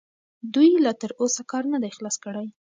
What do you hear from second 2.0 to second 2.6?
کړی.